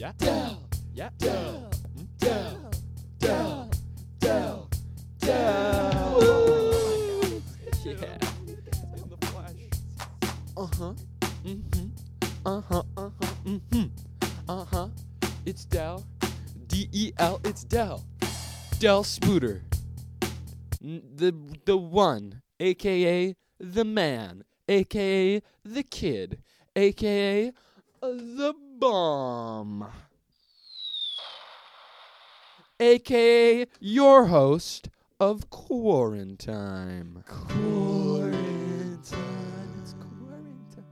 Yeah. 0.00 0.12
Del, 0.16 0.56
Yeah. 0.94 1.10
Del, 1.18 1.68
Mm. 1.94 2.06
Del, 2.16 2.56
Del, 3.18 3.68
Del, 4.18 4.68
Del. 5.18 5.30
Yeah. 7.84 8.18
In 8.96 9.10
the 9.10 9.16
flesh. 9.26 9.68
Uh 10.56 10.66
huh. 10.78 10.94
Mm-hmm. 11.44 11.88
Uh 12.46 12.60
huh. 12.62 12.82
Uh 12.96 13.10
huh. 13.20 13.34
Mm-hmm. 13.44 13.84
Uh 14.48 14.64
huh. 14.72 14.88
It's 15.44 15.66
Del. 15.66 16.02
D-E-L. 16.68 17.40
It's 17.44 17.64
Del. 17.64 18.02
Del 18.78 19.04
Spooter. 19.04 19.60
The 20.80 21.34
the 21.66 21.76
one, 21.76 22.40
aka 22.58 23.34
the 23.58 23.84
man, 23.84 24.44
aka 24.66 25.42
the 25.62 25.82
kid, 25.82 26.38
aka 26.74 27.52
the 28.00 28.54
bomb, 28.80 29.86
aka 32.80 33.66
your 33.78 34.26
host 34.26 34.88
of 35.20 35.50
Quarantine. 35.50 37.22
Quarantine. 37.26 38.32
It's 39.82 39.92
quarantine. 39.92 40.84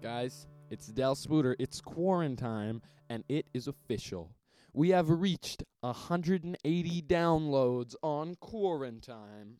Guys, 0.00 0.46
it's 0.70 0.86
Del 0.86 1.16
Spooter. 1.16 1.56
It's 1.58 1.80
quarantine, 1.80 2.80
and 3.10 3.24
it 3.28 3.46
is 3.52 3.66
official. 3.66 4.30
We 4.72 4.90
have 4.90 5.10
reached 5.10 5.64
180 5.80 7.02
downloads 7.02 7.96
on 8.00 8.36
quarantine. 8.36 9.56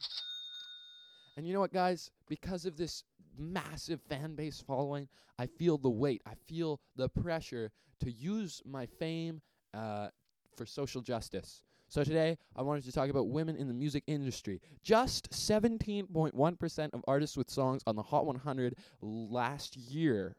And 1.37 1.47
you 1.47 1.55
know 1.55 1.61
what, 1.61 1.73
guys? 1.73 2.13
Because 2.29 2.67
of 2.67 2.77
this 2.77 3.03
massive 3.39 4.01
fan 4.09 4.35
base 4.35 4.63
following, 4.67 5.09
I 5.39 5.47
feel 5.47 5.79
the 5.79 5.91
weight. 5.91 6.23
I 6.27 6.35
feel 6.47 6.81
the 6.97 7.09
pressure 7.09 7.71
to 8.01 8.11
use 8.11 8.63
my 8.65 8.87
fame 8.87 9.41
uh, 9.75 10.09
for 10.57 10.67
social 10.67 11.01
justice. 11.01 11.63
So 11.91 12.05
today, 12.05 12.37
I 12.55 12.63
wanted 12.63 12.85
to 12.85 12.93
talk 12.93 13.09
about 13.09 13.29
women 13.29 13.57
in 13.57 13.67
the 13.67 13.73
music 13.73 14.05
industry. 14.07 14.61
Just 14.83 15.31
17.1% 15.31 16.91
of 16.93 17.03
artists 17.09 17.37
with 17.37 17.51
songs 17.51 17.83
on 17.87 17.97
the 17.97 18.03
Hot 18.03 18.27
100 18.27 18.75
last 19.01 19.75
year 19.75 20.37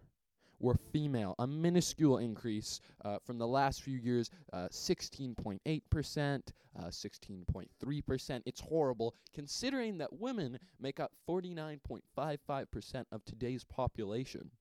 were 0.60 0.76
female, 0.92 1.36
a 1.40 1.48
minuscule 1.48 2.18
increase 2.18 2.82
uh, 3.06 3.18
from 3.26 3.38
the 3.38 3.48
last 3.48 3.82
few 3.82 3.98
years, 3.98 4.30
uh, 4.54 4.68
16.8%, 4.72 6.42
uh, 6.78 6.84
16.3%. 6.84 8.42
It's 8.46 8.62
horrible 8.62 9.16
considering 9.34 9.98
that 9.98 10.20
women 10.20 10.60
make 10.80 11.00
up 11.00 11.12
49.55% 11.28 13.06
of 13.12 13.26
today's 13.26 13.64
population. 13.64 14.52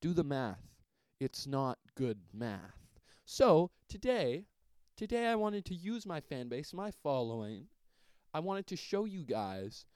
Do 0.00 0.12
the 0.12 0.24
math. 0.24 0.62
It's 1.20 1.46
not 1.46 1.78
good 1.94 2.18
math. 2.32 2.86
So, 3.24 3.70
today, 3.88 4.44
today 4.96 5.26
I 5.26 5.34
wanted 5.34 5.64
to 5.66 5.74
use 5.74 6.06
my 6.06 6.20
fan 6.20 6.48
base, 6.48 6.72
my 6.72 6.90
following. 7.02 7.66
I 8.34 8.40
wanted 8.40 8.66
to 8.68 8.76
show 8.76 9.04
you 9.06 9.24
guys 9.24 9.86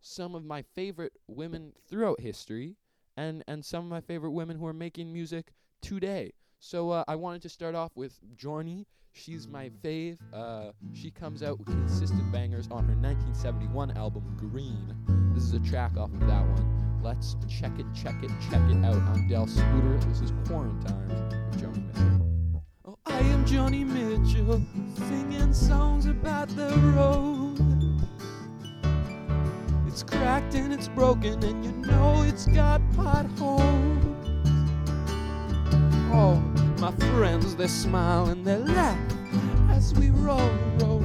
some 0.00 0.34
of 0.34 0.44
my 0.44 0.62
favorite 0.74 1.12
women 1.28 1.72
throughout 1.88 2.20
history 2.20 2.76
and 3.16 3.44
and 3.48 3.64
some 3.64 3.84
of 3.84 3.90
my 3.90 4.00
favorite 4.00 4.30
women 4.32 4.56
who 4.56 4.66
are 4.66 4.72
making 4.72 5.12
music 5.12 5.52
today. 5.80 6.32
So 6.58 6.90
uh, 6.90 7.04
I 7.08 7.16
wanted 7.16 7.42
to 7.42 7.48
start 7.48 7.74
off 7.74 7.92
with 7.94 8.18
Joni. 8.36 8.84
She's 9.12 9.48
my 9.48 9.70
fave. 9.82 10.18
Uh, 10.32 10.72
she 10.92 11.10
comes 11.10 11.42
out 11.42 11.58
with 11.58 11.68
consistent 11.68 12.30
bangers 12.30 12.66
on 12.70 12.84
her 12.84 12.94
1971 12.94 13.96
album 13.96 14.36
Green. 14.38 14.94
This 15.34 15.44
is 15.44 15.54
a 15.54 15.60
track 15.60 15.96
off 15.96 16.12
of 16.12 16.20
that 16.20 16.46
one. 16.46 17.00
Let's 17.02 17.34
check 17.48 17.72
it, 17.78 17.86
check 17.94 18.22
it, 18.22 18.30
check 18.50 18.60
it 18.70 18.84
out 18.84 18.94
on 18.94 19.26
Del 19.26 19.46
Spooter. 19.46 19.98
This 20.08 20.20
is 20.20 20.32
Quarantine 20.46 21.08
with 21.08 21.62
Joni 21.62 21.86
Mitchell. 21.86 22.64
Oh, 22.84 22.98
I 23.06 23.18
am 23.20 23.44
Joni 23.46 23.86
Mitchell, 23.86 24.62
singing 25.08 25.54
songs 25.54 26.06
about 26.06 26.48
the 26.50 26.68
road. 26.94 27.39
Cracked 30.10 30.54
and 30.54 30.72
it's 30.72 30.88
broken, 30.88 31.42
and 31.44 31.64
you 31.64 31.72
know 31.72 32.22
it's 32.22 32.46
got 32.46 32.80
potholes. 32.96 33.62
Oh, 36.12 36.36
my 36.78 36.92
friends, 37.12 37.54
they 37.56 37.68
smile 37.68 38.26
and 38.26 38.44
they 38.44 38.56
laugh 38.56 38.98
as 39.70 39.94
we 39.94 40.10
roll, 40.10 40.50
roll, 40.80 41.00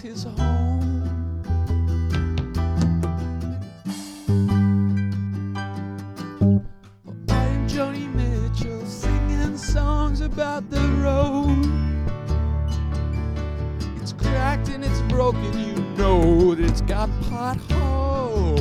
his 0.00 0.24
home. 0.24 1.02
I'm 7.28 7.68
Joni 7.68 8.08
Mitchell 8.14 8.86
singing 8.86 9.58
songs 9.58 10.22
about 10.22 10.70
the 10.70 10.80
road. 11.04 11.66
It's 14.00 14.12
cracked 14.14 14.68
and 14.70 14.82
it's 14.84 15.02
broken, 15.02 15.58
you 15.58 15.74
know 15.96 16.54
that 16.54 16.64
it's 16.64 16.80
got 16.82 17.10
potholes. 17.28 18.60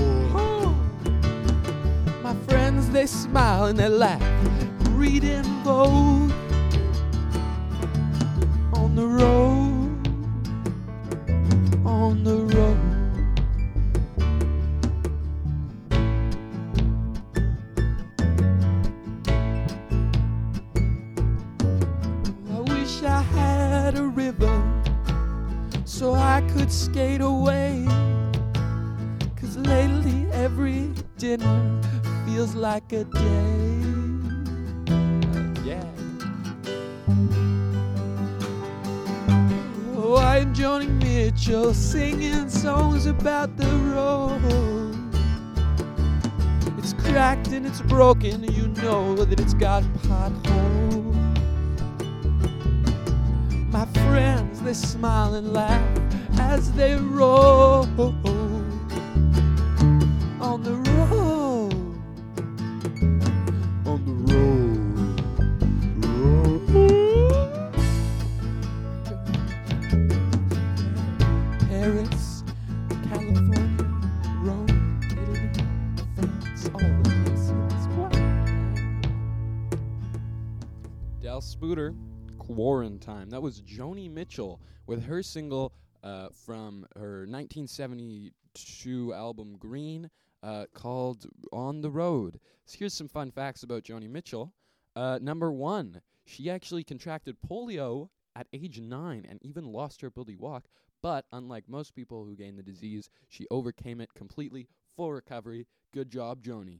My 2.21 2.35
friends, 2.47 2.89
they 2.89 3.05
smile 3.05 3.65
and 3.65 3.79
they 3.79 3.87
laugh, 3.87 4.21
reading 4.89 5.43
Vogue 5.63 6.31
on 8.73 8.95
the 8.95 9.07
road, 9.07 9.48
I 26.19 26.41
could 26.53 26.71
skate 26.71 27.21
away. 27.21 27.85
Cause 29.35 29.57
lately 29.57 30.27
every 30.31 30.91
dinner 31.17 31.81
feels 32.25 32.55
like 32.55 32.91
a 32.91 33.05
day. 33.05 33.79
yeah. 35.65 35.85
Oh, 39.95 40.17
I'm 40.17 40.53
Joni 40.53 40.89
Mitchell 41.01 41.73
singing 41.73 42.49
songs 42.49 43.05
about 43.05 43.55
the 43.57 43.67
road. 43.93 44.95
It's 46.77 46.93
cracked 46.93 47.49
and 47.49 47.65
it's 47.65 47.81
broken, 47.81 48.43
you 48.43 48.67
know 48.83 49.15
that 49.15 49.39
it's 49.39 49.53
got 49.53 49.83
potholes. 50.03 51.28
My 53.79 53.85
friends, 53.85 54.59
they 54.59 54.73
smile 54.73 55.35
and 55.35 55.53
laugh 55.53 55.81
as 56.37 56.69
they 56.73 56.97
roll 56.97 57.87
on 60.41 60.63
the 60.63 60.73
road. 60.83 61.73
On 63.85 64.03
the 64.05 64.11
road. 64.33 65.21
road. 66.03 66.59
Paris, 71.69 72.43
California, 73.07 73.87
Rome, 74.43 74.99
Italy, 75.09 75.51
France, 76.17 76.69
all 76.73 76.81
the 76.81 77.09
places. 77.23 77.87
Del 81.21 81.39
Spooter, 81.39 81.95
Quarantine. 82.53 83.29
That 83.29 83.43
was 83.43 83.61
Joni 83.61 84.09
Mitchell 84.09 84.59
with 84.87 85.03
her 85.03 85.21
single 85.21 85.71
uh, 86.03 86.29
from 86.29 86.83
her 86.95 87.27
1972 87.27 89.13
album 89.13 89.55
Green 89.59 90.09
uh, 90.41 90.65
called 90.73 91.27
On 91.51 91.81
the 91.81 91.91
Road. 91.91 92.39
So 92.65 92.79
here's 92.79 92.95
some 92.95 93.07
fun 93.07 93.29
facts 93.29 93.61
about 93.61 93.83
Joni 93.83 94.09
Mitchell. 94.09 94.51
Uh, 94.95 95.19
number 95.21 95.51
one, 95.51 96.01
she 96.25 96.49
actually 96.49 96.83
contracted 96.83 97.37
polio 97.47 98.09
at 98.35 98.47
age 98.51 98.79
nine 98.79 99.27
and 99.29 99.37
even 99.43 99.65
lost 99.65 100.01
her 100.01 100.07
ability 100.07 100.35
to 100.35 100.41
walk. 100.41 100.65
But 101.03 101.25
unlike 101.31 101.65
most 101.69 101.93
people 101.93 102.25
who 102.25 102.35
gain 102.35 102.55
the 102.55 102.63
disease, 102.63 103.11
she 103.27 103.45
overcame 103.51 104.01
it 104.01 104.15
completely, 104.15 104.67
full 104.95 105.13
recovery. 105.13 105.67
Good 105.93 106.09
job, 106.09 106.41
Joni. 106.41 106.79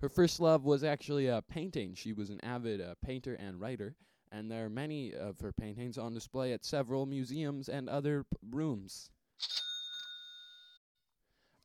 Her 0.00 0.08
first 0.08 0.40
love 0.40 0.64
was 0.64 0.84
actually 0.84 1.28
uh, 1.30 1.40
painting. 1.42 1.94
She 1.94 2.12
was 2.12 2.30
an 2.30 2.40
avid 2.44 2.80
uh, 2.80 2.94
painter 3.04 3.34
and 3.34 3.60
writer. 3.60 3.96
and 4.30 4.50
there 4.50 4.66
are 4.66 4.70
many 4.70 5.14
of 5.14 5.40
her 5.40 5.52
paintings 5.52 5.98
on 5.98 6.14
display 6.14 6.52
at 6.52 6.64
several 6.64 7.06
museums 7.06 7.68
and 7.68 7.88
other 7.88 8.24
p- 8.24 8.36
rooms. 8.50 9.10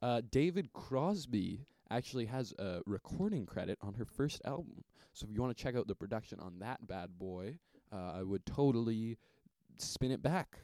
Uh, 0.01 0.21
David 0.31 0.73
Crosby 0.73 1.65
actually 1.89 2.25
has 2.25 2.53
a 2.59 2.81
recording 2.85 3.45
credit 3.45 3.77
on 3.81 3.93
her 3.95 4.05
first 4.05 4.41
album. 4.45 4.83
So 5.13 5.25
if 5.27 5.33
you 5.33 5.41
want 5.41 5.55
to 5.55 5.63
check 5.63 5.75
out 5.75 5.87
the 5.87 5.95
production 5.95 6.39
on 6.39 6.59
that 6.59 6.87
bad 6.87 7.17
boy, 7.17 7.55
uh, 7.91 8.13
I 8.19 8.23
would 8.23 8.45
totally 8.45 9.17
spin 9.77 10.11
it 10.11 10.21
back. 10.23 10.59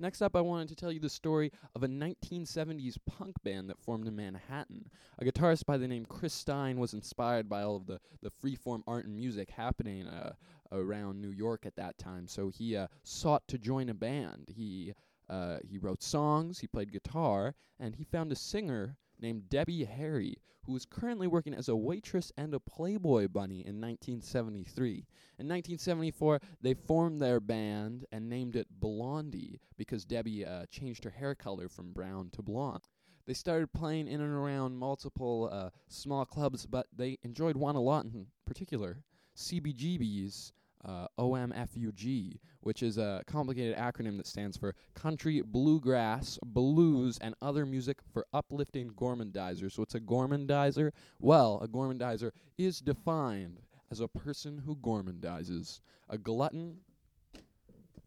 Next 0.00 0.22
up, 0.22 0.36
I 0.36 0.40
wanted 0.40 0.68
to 0.68 0.76
tell 0.76 0.92
you 0.92 1.00
the 1.00 1.10
story 1.10 1.50
of 1.74 1.82
a 1.82 1.88
1970s 1.88 2.98
punk 3.04 3.42
band 3.42 3.68
that 3.68 3.80
formed 3.80 4.06
in 4.06 4.14
Manhattan. 4.14 4.90
A 5.18 5.24
guitarist 5.24 5.66
by 5.66 5.76
the 5.76 5.88
name 5.88 6.04
Chris 6.04 6.32
Stein 6.32 6.78
was 6.78 6.94
inspired 6.94 7.48
by 7.48 7.62
all 7.62 7.76
of 7.76 7.86
the, 7.86 8.00
the 8.22 8.30
freeform 8.30 8.82
art 8.86 9.06
and 9.06 9.16
music 9.16 9.50
happening 9.50 10.06
uh, 10.06 10.34
around 10.70 11.20
New 11.20 11.30
York 11.30 11.66
at 11.66 11.74
that 11.76 11.98
time, 11.98 12.28
so 12.28 12.48
he 12.48 12.76
uh, 12.76 12.86
sought 13.02 13.48
to 13.48 13.58
join 13.58 13.88
a 13.88 13.94
band. 13.94 14.50
He 14.54 14.94
uh, 15.28 15.58
he 15.62 15.76
wrote 15.76 16.02
songs, 16.02 16.60
he 16.60 16.66
played 16.66 16.92
guitar, 16.92 17.54
and 17.78 17.96
he 17.96 18.04
found 18.04 18.32
a 18.32 18.36
singer 18.36 18.96
named 19.20 19.48
Debbie 19.48 19.84
Harry, 19.84 20.36
who 20.64 20.76
is 20.76 20.84
currently 20.84 21.26
working 21.26 21.54
as 21.54 21.68
a 21.68 21.76
waitress 21.76 22.30
and 22.36 22.52
a 22.52 22.60
Playboy 22.60 23.28
bunny 23.28 23.60
in 23.60 23.80
1973. 23.80 25.06
In 25.38 25.46
1974, 25.46 26.40
they 26.60 26.74
formed 26.74 27.20
their 27.20 27.40
band 27.40 28.04
and 28.12 28.28
named 28.28 28.56
it 28.56 28.66
Blondie 28.70 29.60
because 29.76 30.04
Debbie 30.04 30.44
uh, 30.44 30.66
changed 30.70 31.04
her 31.04 31.10
hair 31.10 31.34
color 31.34 31.68
from 31.68 31.92
brown 31.92 32.30
to 32.30 32.42
blonde. 32.42 32.82
They 33.26 33.34
started 33.34 33.72
playing 33.72 34.08
in 34.08 34.20
and 34.20 34.32
around 34.32 34.76
multiple 34.76 35.50
uh, 35.52 35.70
small 35.88 36.24
clubs, 36.24 36.66
but 36.66 36.86
they 36.96 37.18
enjoyed 37.22 37.56
one 37.56 37.76
a 37.76 37.80
lot 37.80 38.04
in 38.04 38.26
particular 38.46 39.02
CBGB's 39.36 40.52
uh, 40.84 41.06
OMFUG, 41.18 42.38
which 42.60 42.82
is 42.82 42.98
a 42.98 43.22
complicated 43.26 43.76
acronym 43.76 44.16
that 44.16 44.26
stands 44.26 44.56
for 44.56 44.74
Country, 44.94 45.42
Bluegrass, 45.42 46.38
Blues, 46.44 47.18
and 47.20 47.34
Other 47.42 47.66
Music 47.66 47.98
for 48.12 48.26
Uplifting 48.32 48.90
Gormandizer. 48.90 49.70
So, 49.70 49.82
what's 49.82 49.94
a 49.94 50.00
gormandizer? 50.00 50.92
Well, 51.20 51.60
a 51.62 51.68
gormandizer 51.68 52.30
is 52.56 52.80
defined 52.80 53.60
as 53.90 54.00
a 54.00 54.08
person 54.08 54.62
who 54.64 54.76
gormandizes, 54.76 55.80
a 56.08 56.18
glutton 56.18 56.78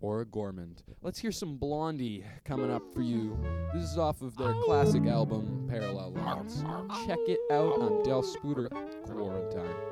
or 0.02 0.22
a 0.22 0.26
gourmand. 0.26 0.84
Let's 1.02 1.20
hear 1.20 1.32
some 1.32 1.58
Blondie 1.58 2.26
coming 2.44 2.72
up 2.72 2.82
for 2.94 3.02
you. 3.02 3.38
This 3.74 3.84
is 3.84 3.98
off 3.98 4.22
of 4.22 4.36
their 4.36 4.54
classic 4.66 5.06
album, 5.06 5.68
Parallel 5.70 6.14
Lines. 6.14 6.64
Check 7.06 7.20
it 7.28 7.40
out 7.52 7.80
on 7.80 8.04
Del 8.04 8.24
Spooter 8.24 8.68
Quarantine. 9.06 9.91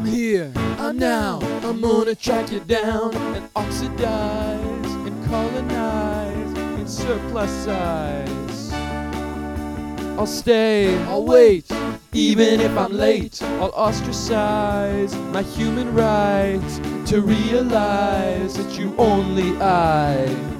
I'm 0.00 0.06
here, 0.06 0.50
I'm 0.56 0.96
now, 0.96 1.40
I'm 1.62 1.82
gonna 1.82 2.14
track 2.14 2.50
you 2.50 2.60
down 2.60 3.14
and 3.14 3.46
oxidize 3.54 4.86
and 5.06 5.26
colonize 5.26 6.58
in 6.80 6.88
surplus 6.88 7.50
size. 7.66 8.72
I'll 10.18 10.26
stay, 10.26 10.96
I'll 11.04 11.26
wait, 11.26 11.70
even 12.14 12.60
if 12.62 12.74
I'm 12.78 12.92
late. 12.92 13.42
I'll 13.42 13.72
ostracize 13.72 15.14
my 15.34 15.42
human 15.42 15.92
right 15.92 17.04
to 17.08 17.20
realize 17.20 18.54
that 18.54 18.78
you 18.78 18.94
only 18.96 19.54
I. 19.60 20.59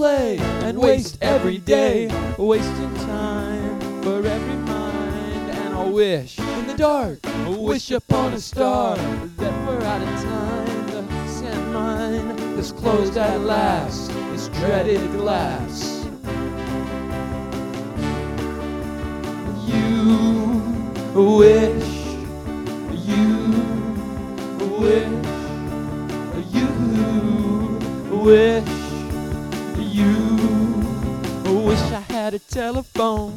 play 0.00 0.38
and 0.64 0.78
waste 0.78 1.18
every 1.20 1.58
day, 1.58 2.08
wasting 2.38 2.94
time 3.04 4.02
for 4.02 4.26
every 4.26 4.56
mind. 4.56 5.50
And 5.50 5.74
I'll 5.74 5.92
wish 5.92 6.38
in 6.38 6.66
the 6.66 6.72
dark, 6.74 7.18
a 7.26 7.50
wish 7.50 7.90
upon 7.90 8.32
a 8.32 8.40
star 8.40 8.96
that 8.96 9.66
we're 9.66 9.82
out 9.82 10.00
of 10.00 10.22
time. 10.22 10.86
The 10.86 11.28
sand 11.28 11.74
mine 11.74 12.30
is 12.58 12.72
closed 12.72 13.18
at 13.18 13.42
last, 13.42 14.10
this 14.32 14.48
dreaded 14.48 15.02
glass. 15.12 16.06
You 19.68 21.12
wish, 21.44 21.90
you 23.06 23.26
wish, 24.80 25.20
you 26.54 26.68
wish, 28.24 28.79
wish 32.30 32.56
I 32.56 32.60
had 32.60 32.74
a 32.74 32.82
telephone. 32.82 33.32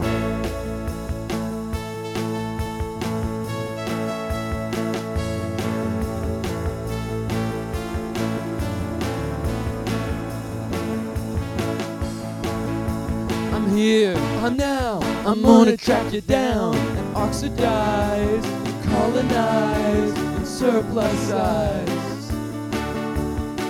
I'm 13.54 13.76
here, 13.76 14.16
I'm 14.44 14.58
now, 14.58 15.00
I'm 15.26 15.42
gonna 15.42 15.78
track 15.78 16.14
you 16.14 16.22
down 16.22 16.76
and 16.76 17.18
oxidize, 17.18 18.46
colonize, 18.86 20.12
and 20.12 20.48
surplus 20.48 21.20
size. 21.28 22.32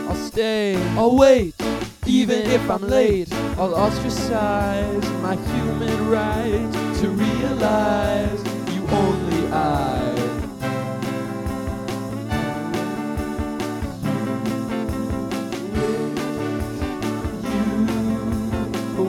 I'll 0.07 0.15
stay, 0.15 0.75
I'll 0.97 1.15
wait, 1.15 1.62
even 2.05 2.45
if 2.51 2.69
I'm 2.69 2.81
late. 2.81 3.31
I'll 3.57 3.75
ostracize 3.75 5.09
my 5.21 5.35
human 5.35 6.09
right 6.09 6.95
to 6.99 7.09
realize 7.09 8.43
you 8.73 8.85
only 8.87 9.47
I. 9.51 10.11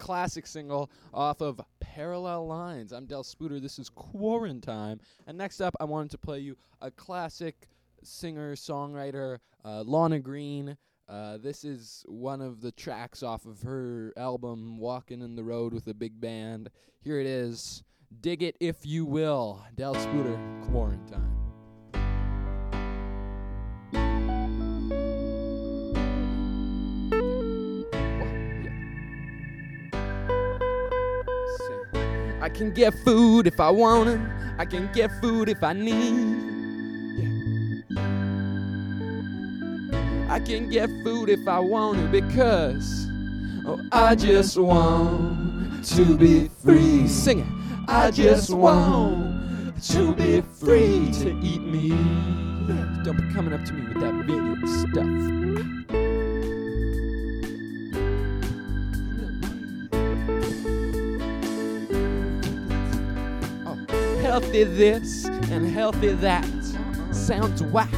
Classic 0.00 0.46
single 0.46 0.90
off 1.14 1.40
of 1.40 1.60
Parallel 1.78 2.46
Lines. 2.46 2.90
I'm 2.90 3.04
Del 3.04 3.22
Spooter. 3.22 3.60
This 3.60 3.78
is 3.78 3.90
Quarantine. 3.90 5.00
And 5.26 5.38
next 5.38 5.60
up, 5.60 5.76
I 5.78 5.84
wanted 5.84 6.10
to 6.12 6.18
play 6.18 6.40
you 6.40 6.56
a 6.80 6.90
classic 6.90 7.68
singer 8.02 8.56
songwriter, 8.56 9.38
uh, 9.64 9.82
Lana 9.82 10.18
Green. 10.18 10.76
Uh, 11.06 11.36
this 11.36 11.64
is 11.64 12.04
one 12.08 12.40
of 12.40 12.62
the 12.62 12.72
tracks 12.72 13.22
off 13.22 13.44
of 13.44 13.62
her 13.62 14.12
album, 14.16 14.78
Walking 14.78 15.20
in 15.20 15.36
the 15.36 15.44
Road 15.44 15.74
with 15.74 15.86
a 15.86 15.94
Big 15.94 16.18
Band. 16.18 16.70
Here 17.00 17.20
it 17.20 17.26
is. 17.26 17.82
Dig 18.22 18.42
it 18.42 18.56
if 18.58 18.86
you 18.86 19.04
will. 19.04 19.62
Del 19.76 19.94
Spooter, 19.94 20.38
Quarantine. 20.70 21.39
Can 32.50 32.70
get 32.72 32.94
food 33.04 33.46
if 33.46 33.60
I 33.60 33.70
want 33.70 34.08
it. 34.08 34.20
I 34.58 34.64
can 34.64 34.90
get 34.92 35.10
food 35.20 35.48
if 35.48 35.62
I 35.62 35.72
need. 35.72 36.50
Yeah. 37.88 38.10
I 40.28 40.38
can 40.38 40.68
get 40.70 40.88
food 41.02 41.28
if 41.28 41.48
I 41.48 41.58
want 41.58 41.98
it 41.98 42.10
because 42.12 43.08
oh, 43.66 43.80
I 43.90 44.14
just 44.14 44.56
want 44.58 45.84
to 45.86 46.16
be 46.16 46.48
free. 46.62 47.08
Sing 47.08 47.40
it. 47.40 47.46
I 47.88 48.10
just 48.10 48.50
want 48.50 49.74
to 49.82 50.14
be 50.14 50.42
free 50.42 51.10
to 51.22 51.30
eat 51.42 51.62
me. 51.62 51.88
Don't 53.02 53.16
be 53.16 53.34
coming 53.34 53.52
up 53.52 53.64
to 53.64 53.72
me 53.72 53.88
with 53.88 54.00
that 54.00 54.14
vegan 54.26 54.66
stuff. 55.88 55.99
Healthy 64.40 64.64
this 64.64 65.26
and 65.26 65.66
healthy 65.68 66.12
that 66.14 66.46
sounds 67.12 67.62
whack. 67.64 67.92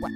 Whack. 0.00 0.12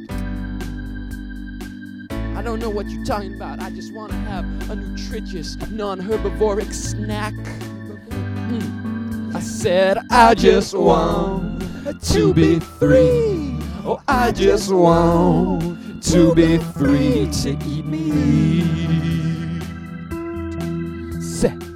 I 2.36 2.42
don't 2.42 2.58
know 2.58 2.68
what 2.68 2.88
you're 2.88 3.04
talking 3.04 3.34
about. 3.34 3.62
I 3.62 3.70
just 3.70 3.92
want 3.94 4.10
to 4.10 4.18
have 4.18 4.44
a 4.70 4.74
nutritious, 4.74 5.56
non 5.70 6.00
herbivoric 6.00 6.72
snack. 6.72 7.34
Mm. 8.50 9.34
I 9.34 9.40
said, 9.40 9.98
I 10.10 10.34
just 10.34 10.74
want 10.74 11.62
to 12.02 12.34
be 12.34 12.58
free. 12.58 13.56
Oh, 13.84 14.02
I 14.08 14.32
just 14.32 14.72
want 14.72 16.02
to 16.04 16.34
be 16.34 16.58
free 16.58 17.28
to 17.42 17.50
eat 17.64 17.84
meat. 17.86 18.64
Say. 21.22 21.67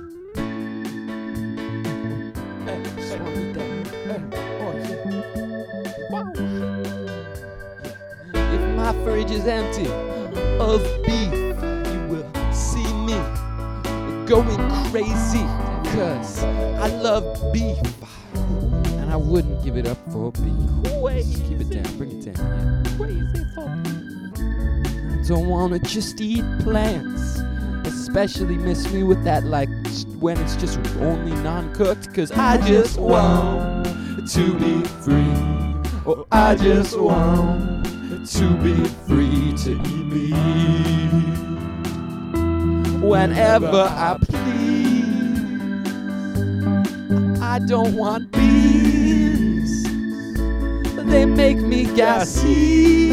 Fridge 9.04 9.30
is 9.30 9.46
empty 9.46 9.86
of 10.58 10.82
beef, 11.04 11.32
you 11.32 12.00
will 12.08 12.52
see 12.52 12.92
me 13.04 13.18
going 14.26 14.70
crazy. 14.90 15.46
Cause 15.94 16.42
I 16.44 16.88
love 17.02 17.52
beef. 17.52 17.78
And 18.34 19.10
I 19.10 19.16
wouldn't 19.16 19.62
give 19.64 19.76
it 19.76 19.86
up 19.86 19.98
for 20.10 20.32
beef. 20.32 21.26
Just 21.26 21.44
keep 21.44 21.60
it 21.60 21.70
down, 21.70 21.96
bring 21.98 22.10
it 22.12 22.34
down. 22.34 22.84
Yeah. 22.84 22.96
Crazy 22.96 23.44
for 23.54 23.92
don't 25.26 25.48
wanna 25.48 25.78
just 25.78 26.20
eat 26.20 26.44
plants. 26.60 27.40
Especially 27.84 28.56
miss 28.56 28.92
me 28.92 29.02
with 29.02 29.22
that, 29.24 29.44
like 29.44 29.68
when 30.18 30.36
it's 30.38 30.56
just 30.56 30.78
only 31.00 31.32
non 31.42 31.72
cooked. 31.74 32.12
Cause 32.14 32.30
I 32.32 32.58
just 32.66 32.98
want 32.98 33.86
to 34.30 34.58
be 34.58 34.82
free. 35.02 35.52
Oh, 36.04 36.26
I 36.32 36.54
just 36.54 36.98
want 36.98 37.71
to 38.24 38.56
be 38.58 38.74
free 39.06 39.52
to 39.56 39.72
eat 39.72 40.06
meat 40.06 40.32
whenever 43.02 43.82
I 43.82 44.16
please. 44.20 45.42
I 47.42 47.58
don't 47.66 47.94
want 47.96 48.30
bees, 48.30 49.82
they 51.10 51.26
make 51.26 51.58
me 51.58 51.84
gassy. 51.96 53.10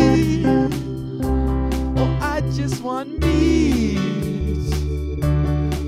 Oh, 1.97 2.17
I 2.21 2.41
just 2.53 2.83
want 2.83 3.19
meat. 3.19 3.97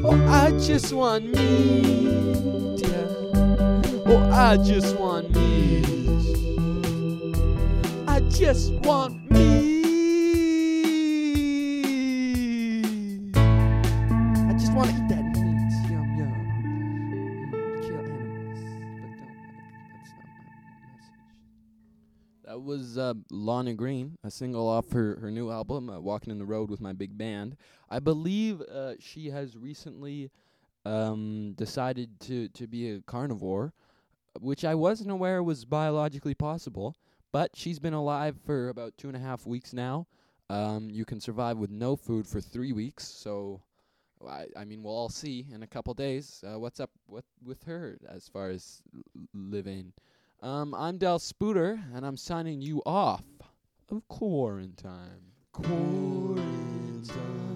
Oh, 0.03 0.17
I 0.27 0.49
just 0.59 0.93
want 0.93 1.25
meat. 1.25 2.81
Yeah. 2.81 3.07
Oh, 4.07 4.29
I 4.31 4.57
just 4.57 4.97
want 4.97 5.29
meat. 5.35 6.00
Just 8.33 8.73
want 8.85 9.29
meat. 9.31 9.85
I 13.35 14.53
just 14.53 14.73
want 14.73 14.89
to 14.89 14.95
eat 14.95 15.09
that 15.09 15.23
meat. 15.23 15.71
Yum 15.91 16.17
yum. 16.17 16.31
Mm, 16.63 17.81
kill 17.83 17.99
animals, 17.99 18.63
but 19.01 19.11
don't. 19.19 19.35
That's 19.91 20.11
not 20.17 20.29
my 20.39 20.87
message. 20.95 21.19
That 22.45 22.61
was 22.61 22.97
uh, 22.97 23.13
Lana 23.29 23.73
Green, 23.75 24.17
a 24.23 24.31
single 24.31 24.67
off 24.67 24.91
her 24.91 25.19
her 25.19 25.29
new 25.29 25.51
album, 25.51 25.89
uh, 25.89 25.99
"Walking 25.99 26.31
in 26.31 26.39
the 26.39 26.45
Road 26.45 26.71
with 26.71 26.81
My 26.81 26.93
Big 26.93 27.15
Band." 27.17 27.57
I 27.89 27.99
believe 27.99 28.61
uh, 28.61 28.93
she 28.99 29.29
has 29.29 29.55
recently 29.55 30.31
um, 30.85 31.53
decided 31.57 32.19
to 32.21 32.47
to 32.49 32.65
be 32.65 32.89
a 32.89 33.01
carnivore, 33.01 33.73
which 34.39 34.65
I 34.65 34.73
wasn't 34.73 35.11
aware 35.11 35.43
was 35.43 35.65
biologically 35.65 36.33
possible. 36.33 36.95
But 37.31 37.51
she's 37.55 37.79
been 37.79 37.93
alive 37.93 38.35
for 38.45 38.69
about 38.69 38.97
two 38.97 39.07
and 39.07 39.15
a 39.15 39.19
half 39.19 39.45
weeks 39.45 39.73
now. 39.73 40.07
Um, 40.49 40.89
you 40.91 41.05
can 41.05 41.21
survive 41.21 41.57
with 41.57 41.69
no 41.71 41.95
food 41.95 42.27
for 42.27 42.41
three 42.41 42.73
weeks, 42.73 43.05
so 43.07 43.61
I, 44.27 44.47
I 44.57 44.65
mean 44.65 44.83
we'll 44.83 44.93
all 44.93 45.07
see 45.09 45.47
in 45.53 45.63
a 45.63 45.67
couple 45.67 45.93
days 45.93 46.43
uh, 46.45 46.59
what's 46.59 46.81
up 46.81 46.89
with 47.07 47.25
with 47.43 47.63
her 47.63 47.97
as 48.09 48.27
far 48.27 48.49
as 48.49 48.81
l- 48.93 49.03
living. 49.33 49.93
Um, 50.41 50.73
I'm 50.75 50.97
Del 50.97 51.19
Spooter, 51.19 51.81
and 51.95 52.05
I'm 52.05 52.17
signing 52.17 52.61
you 52.61 52.81
off 52.85 53.23
of 53.89 54.05
quarantine. 54.09 55.31
Quarantine. 55.53 57.50